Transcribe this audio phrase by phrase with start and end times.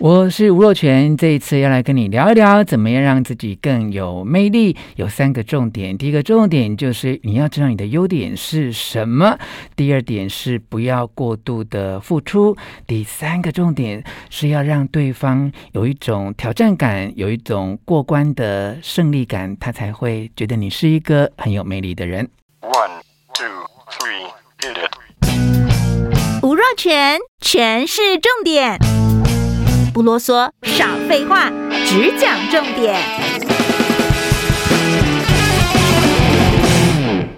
[0.00, 4.74] 我是吴若权，这一次要来跟你聊一聊，怎么样让自己更有魅力。
[4.96, 9.36] 有三个重点，第一个重点就是你要知道你的优点是什么；
[9.76, 22.26] 第二点是不要过度的付出；第三个重点是要让对方有一种挑战感，有一种过关的胜利感，他才会觉得你是一个很有魅力的人。
[22.62, 23.02] One,
[23.34, 23.44] two,
[23.90, 24.30] three,
[24.62, 26.42] hit it.
[26.42, 28.78] 吴若权，权式重点。
[30.00, 31.50] 不啰嗦，少废话，
[31.84, 32.98] 只讲重点。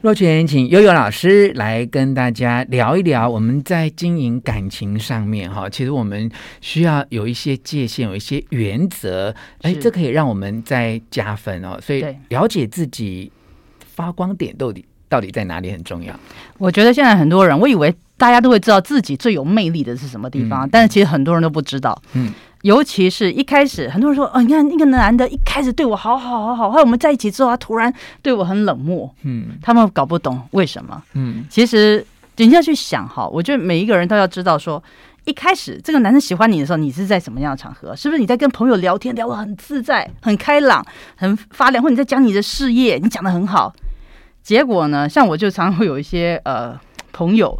[0.00, 6.30] 若泉，请悠悠老师来跟大家聊一聊，我们在经营感情上面，哈，其实我们
[6.62, 11.78] 需要有一些界限，有一些原则，哎，这可以让我们再加分哦。
[11.82, 13.30] 所以，了解自己
[13.94, 16.18] 发光点到底到底在哪里很重要。
[16.56, 17.94] 我觉得现在很多人，我以为。
[18.18, 22.00] 大家都会知道自己最有魅力的是什么地方，嗯、但是其实很多人都不知道。
[22.14, 22.32] 嗯，
[22.66, 31.00] 尤其是一开始，很多人说：“哦，你看那个男的，一开始对我好好好好，后来我们在一起之后，他突然对我很冷漠。”嗯，他们搞不懂为什么。
[31.12, 32.04] 嗯，其实
[32.36, 34.82] 人家去想哈，我觉得每一个人都要知道说，
[35.26, 37.94] 一开始这个男生喜欢你的时候，你是在什么样的场合？
[37.94, 43.72] 是不是你在跟朋友聊天聊得很自在、很开朗、很发亮，或者你在讲你的事业，你讲得很好？
[44.42, 46.76] 结果呢，像我就常常会有一些呃
[47.12, 47.56] 朋友。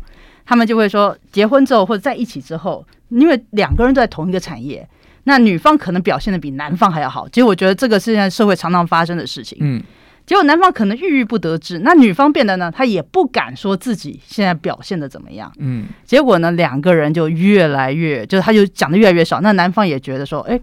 [0.47, 4.89] 他们就会说，结婚之后或者在一起之后，因为两个人都在同一个产业，
[5.25, 7.28] 那女方可能表现的比男方还要好。
[7.28, 9.58] 其实我觉得这个是现在社会常常发生的事情。
[9.61, 9.83] 嗯，
[10.24, 15.52] 结果男方可能郁郁不得志，那女方变得呢，她也不敢说自己现在表现的怎么样。
[15.58, 19.41] 嗯，结果呢，两个人就越来越，就是他就讲的越来越少。
[19.41, 20.61] 那男方也觉得说，哎，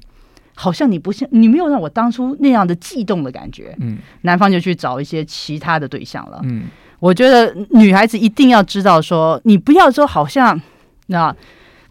[0.55, 3.75] 好像你不像，你没有让我当初那样的悸动的感觉。
[3.81, 6.39] 嗯，男方就去找一些其他的对象了。
[6.43, 6.63] 嗯。
[7.03, 10.57] 我觉得女孩子一定要知道说，你不要说好像，
[11.07, 11.35] 那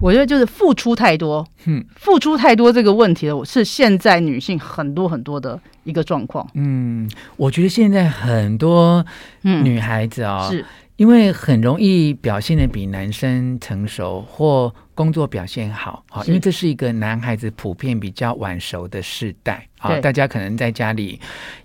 [0.00, 6.48] 我觉得就是付出太多，嗯，付出太多这个问题的，是现在女性很多很多的一个状况。
[6.54, 9.04] 嗯，我觉得现在很多
[9.42, 10.64] 女孩子啊、哦，是
[10.96, 14.74] 因为很容易表现的比男生成熟或。
[14.94, 21.18] 工作表现好，好，因为这是一个男孩子普遍比较晚熟的世代，好，大家可能在家里，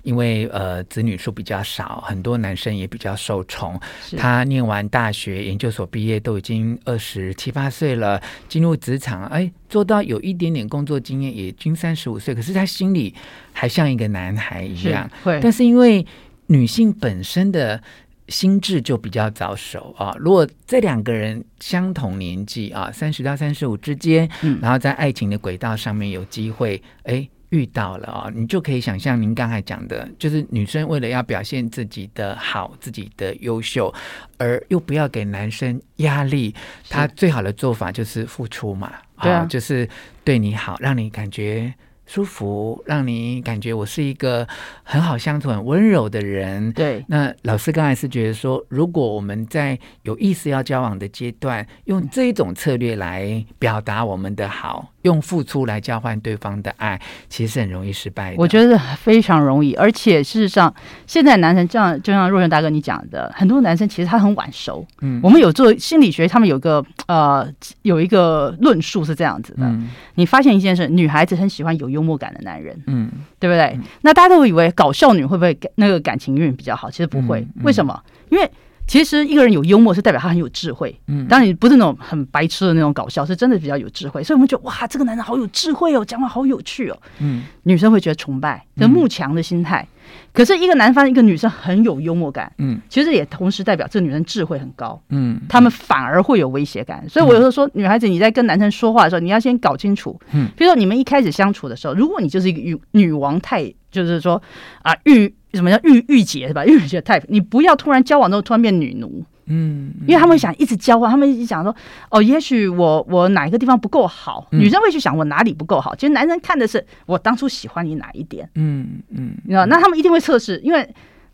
[0.03, 3.77] 因为呃子女数比较少，很多男生也比较受宠。
[4.15, 13.13] 他念完大学、研究所毕业都已经二十七八岁了，进入职场，哎，做到有一点点工作经验，也均三十五岁，可是他心里
[13.53, 15.09] 还像一个男孩一样。
[15.23, 16.05] 会，但是因为
[16.47, 17.81] 女性本身的。
[18.29, 20.13] 心智就比较早熟啊。
[20.19, 33.93] 如果这两个人相同年纪啊，三十到三十五之间，嗯，然后在爱情的轨道上面有机会，哎，遇到了啊，你就可以想象您刚才讲的，就是女生为了要表现自己的好、自己的优秀，
[34.37, 36.53] 而又不要给男生压力，
[36.89, 39.87] 她最好的做法就是付出嘛，啊，啊，就是
[40.23, 41.73] 对你好，让你感觉。
[42.09, 44.47] 舒服，让你感觉我是一个
[44.81, 46.71] 很好相处、很温柔的人。
[46.71, 54.93] 对，那老师刚才是觉得说，如果我们在有意思要交往的阶段，用这一种策略来表达我们的好。
[55.07, 58.35] 用付出来交换对方的爱，其实是很容易失败的。
[58.37, 60.71] 我觉得非常容易，而且事实上，
[61.07, 64.85] 现在男生这样，就像若权大哥你讲的，很多男生其实他很晚熟。
[65.01, 67.47] 嗯，我们有做心理学，他们有个呃
[67.81, 73.09] 有一个论述是这样子的：嗯、你发现一件事，女孩子很喜欢有幽默感的男人，嗯，
[73.39, 73.73] 对不对？
[73.75, 76.91] 嗯、那大家都以为搞笑女会不会那个感情运比较好？
[76.91, 77.97] 其实不会，嗯、为什么？
[78.29, 78.51] 因为
[78.87, 84.23] 其实一个人有幽默是代表他很有智慧，嗯，当然不是那种很白痴的那种搞笑，是真的比较有智慧。
[84.23, 89.87] 所以我们觉得哇，这个男人好有智慧哦，讲话好有趣哦，嗯，女生会觉得崇拜，跟慕强的心态。
[90.33, 97.07] 可是一个男方一个女生很有幽默感，嗯，其实也同时代表这个女生智慧很高，嗯，他们反而会有威胁感。
[97.09, 104.41] 所以我有时候说，女孩子你在跟男生说话的时候，你要先搞清楚，嗯，比如说你们一开始相处的时候，如果你就是一个女女王太，就是说
[104.81, 105.33] 啊御。
[105.53, 106.63] 什么叫御御姐是吧？
[106.65, 111.75] 御姐 type，你不要突然交往之后突然变女奴，嗯，因为他们想一直交换，他们一直想说，
[112.11, 115.95] 哦，也许我我哪一个地方不够好，女生会去想我哪里不够好。
[115.95, 120.87] 其实男生看的是我当初喜欢你哪一点，嗯嗯，你知道，那他们一定会测试，因为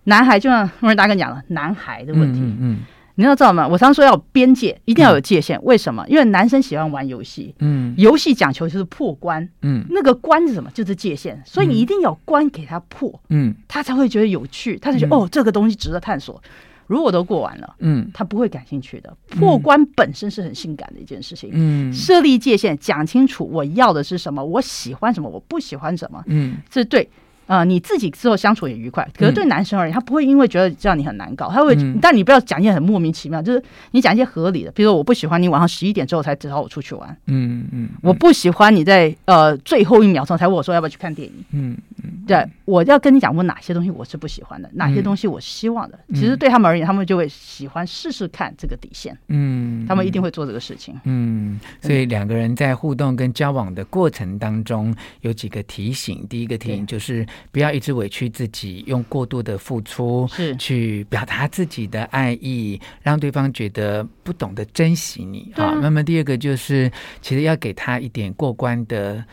[0.06, 2.80] 男孩就像若权大哥讲了，男孩的问题，嗯。
[3.16, 3.68] 你要知道吗？
[3.68, 5.64] 我常常说要有边界，一定要有界限。
[5.64, 6.04] 为什么？
[6.08, 10.72] 因为男生喜欢玩游戏，嗯，游戏讲求就是破关，嗯，那个关是什么？
[10.72, 11.40] 就是界限。
[11.46, 16.42] 所以你一定要关给他破，嗯，他才会觉得有趣，他才觉得哦，这个东西值得探索。
[16.88, 19.16] 如果都过完了，嗯，他不会感兴趣的。
[19.30, 27.10] 破关本身是很性感的一件事情，嗯，设立界限，讲清楚我要的是什么，我喜欢什么，我不喜欢什么，嗯，这对。
[27.46, 37.90] 呃，你自己之后相处也愉快，可是对男生而言，他不会因为觉得这样你很难搞，他会，嗯、但你不要讲一些很莫名其妙，就是你讲一些合理的，比如说我不喜欢你晚上十一点之后才找我出去玩，嗯嗯，嗯。
[38.02, 41.93] 我不喜欢你在呃最后一秒钟才问我说要不要去看电影，嗯嗯，
[42.26, 58.10] 对，我要跟你讲我哪些东西我是不喜欢的，哪些东西我希望的，嗯、其实对他们而言，他们就会喜欢试试看这个底线，嗯，他们一定会做这个事情，嗯，所以两个人在互动跟交往的过程当中有几个提醒，第一个提醒就是不要一直委。
[58.14, 65.52] 屈自己用过度的付出是去表达自己的爱意，让对方觉得不懂得珍惜你。
[65.56, 66.92] 好、啊，那么第二个就是，
[67.24, 69.26] 其实要给他一点过关的。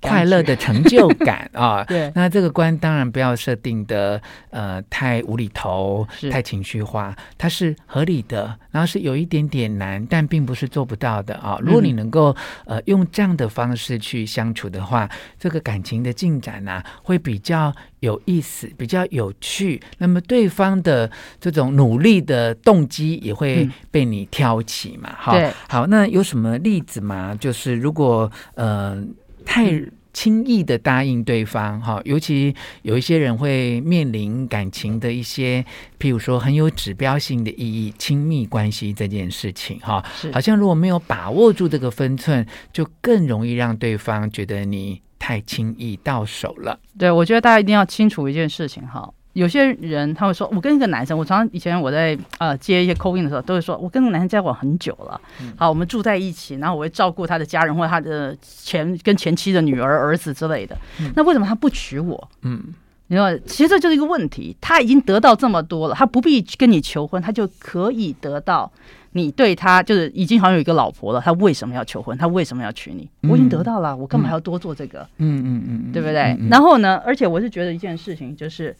[0.00, 11.58] 快乐的成就感啊， 对，那这个关当然不要设定的呃太无厘头，太情绪化，它是合理的，然后是有一点点难，但并不是做不到的啊。
[11.60, 12.34] 如果你能够
[12.64, 19.82] 呃用这样的方式去相处的话，这个感情的进展呢、啊、会比较有意思，比较有趣。
[19.98, 21.10] 那么对方的
[21.40, 25.12] 这种努力的动机也会被你挑起嘛？
[25.18, 27.36] 哈、嗯，好，那有什么例子吗？
[27.38, 29.02] 就是如果呃。
[29.48, 35.64] 太轻易的答应对方，哈，尤其有一些人会面临感情的一些，
[35.98, 46.78] 譬如说很有指标性的意义，亲密关系这件事情，哈，好像如果没有把握住这个分寸，就更容易让对方觉得你太轻易到手了。
[46.98, 49.10] 对，我觉得大家一定要清楚一件事情，哈。
[49.34, 55.20] 有些人他会说，我跟一个男生，我常常以前我在呃接一些 call in 的时候，都会说我跟那个男生交往很久了，
[55.56, 60.76] 好，我们住在一起，然后我会照顾他的家人或者他的前跟前妻的女儿、儿子之类的。
[61.14, 62.28] 那为什么他不娶我？
[62.42, 62.74] 嗯，
[63.06, 64.56] 你知道，其实这就是一个问题。
[64.60, 68.70] 他已经得到这么多了，他不必跟你求婚，他就可以得到
[69.18, 71.20] 你对他就是已经好像有一个老婆了。
[71.20, 72.16] 他为什么要求婚？
[72.16, 73.10] 他为什么要娶你？
[73.28, 75.00] 我已经得到了，我干嘛还要多做这个？
[75.18, 76.34] 嗯嗯嗯，对不对？
[76.48, 78.74] 然后呢，而且我是觉得一件事情就是。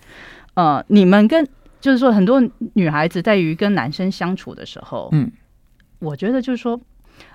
[0.54, 1.46] 呃，你们跟
[1.80, 2.42] 就是说，很多
[2.72, 5.30] 女孩子在于跟男生相处的时候，嗯，
[6.00, 6.80] 我觉得就是说，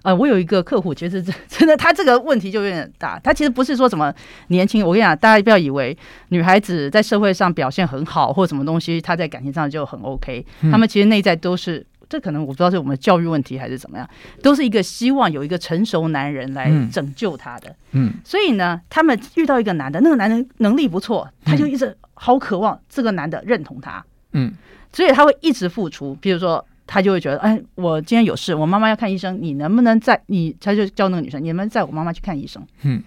[0.02, 3.18] 呃，我有一个客户，其实真的，他这个问题就有点大。
[3.20, 4.14] 他其实不是说什么
[4.48, 5.98] 年轻，我跟你讲，大家不要以为
[6.30, 10.46] 女孩子在社会上表现很好或什么东西，她在感情上就很 OK。
[10.70, 11.86] 他们其实内在都是。
[12.10, 14.08] 这可能我不知道是我们教育问题还是怎么样，
[14.42, 17.76] 都是一个希望有一个成熟男人来拯救他的。
[17.92, 24.04] 嗯，所以呢，他们遇到一个男的，那个男人能力不错，他就一直好渴望这个男的认同他。
[24.34, 24.54] 嗯，
[24.92, 26.16] 所以他会一直付出。
[26.16, 30.56] 比如说，他就会觉得，哎，我今天有事，我妈妈要看医生，你能不能载你？
[30.60, 32.66] 他就叫那个女生，你能不能载我妈妈去看医生？
[32.82, 33.02] 嗯。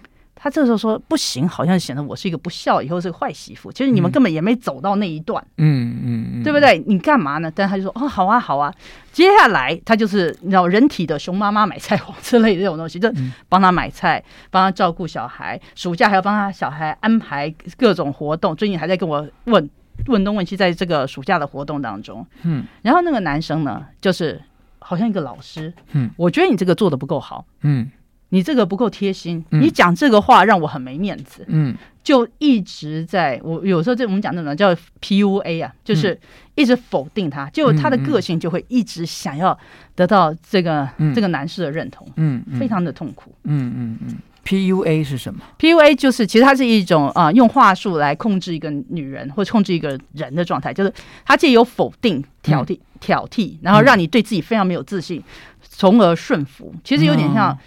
[0.47, 3.69] 他这时候说不行，好像显得我是一个不孝，以后是个坏媳妇。
[3.69, 6.81] 其实你们根本也没走到那一段，嗯嗯嗯，对不对？
[6.87, 7.51] 你干嘛呢？
[7.53, 8.73] 但他就说哦，好啊，好啊。
[9.11, 13.11] 接下来他就是你知道人体的熊妈妈买菜王之类的这种东西，就
[13.49, 18.55] 帮他买菜，帮他照顾小孩，暑假还要帮他小孩安排各种活动。
[18.55, 19.69] 最近还在跟我问
[20.05, 24.41] 问东问西，在这个暑假的活动当中，嗯，然后那个男生呢，就是
[24.79, 27.91] 好像一个老师，嗯，我觉得你这个做的不够好，嗯。
[28.29, 36.19] 你这个不够贴心，嗯、你讲这个话让我很没面子，嗯，就一直在我有时候这我们讲那种叫 PUA 啊，就是
[36.55, 39.57] 一直否定他，就他的个性就会一直想要
[39.95, 44.17] 得到这个、嗯、这个男士的认同，嗯，嗯非常的痛苦，嗯嗯嗯。
[44.43, 50.93] PUA 是什么？PUA 就是其实它是一种啊、呃，用话术来控制一个女人或控制一个人的状态，就是
[51.25, 55.21] 他借由否定、挑剔、挑剔，然后让你对自己非常没有自信，
[55.61, 56.73] 从而顺服。
[56.83, 57.57] 其实有点像。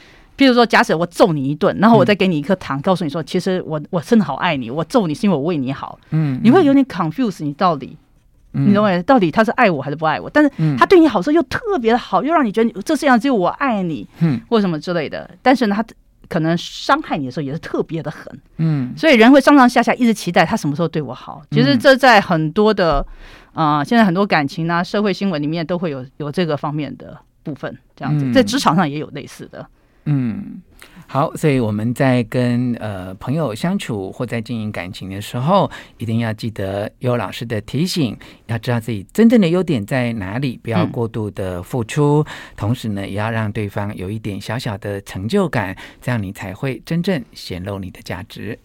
[0.41, 6.01] 比如说，假设我揍你一顿，然后我再给你一颗糖，告诉你说，其实我我真的好爱你，我揍你是因为我为你好。
[6.13, 7.95] 嗯，你会有点 confuse，你到底，
[8.53, 10.31] 你认为到底他是爱我还是不爱我？
[10.31, 15.31] 但是他对你好时候又特别的好，又让你觉得这世界上只有我爱你，嗯，或什么之类的。
[15.43, 15.85] 但是呢，他
[16.27, 18.95] 可能伤害你的时候也是特别的狠，嗯。
[18.97, 21.43] 所以人会上上下下一直期待他什么时候对我好。
[21.51, 23.07] 其实这在很多的
[23.53, 29.67] 啊、呃，现在很多感情啊、社会新闻里面都会有有这个方面的部分，这样子，在职场上也有类似的。
[30.05, 30.63] 嗯，
[31.07, 38.17] 好，所以我们在跟呃朋友相处或在经营感情的时候，一定要记得有老师的提醒，
[38.47, 42.27] 要知道自己真正的优点在哪里，不要过度的付出，嗯、
[42.57, 48.59] 同时呢，也要让对方有一点小小的成就感，这样你才会真正显露你的价值。